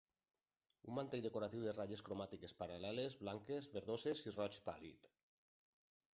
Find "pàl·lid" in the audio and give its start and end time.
4.73-5.13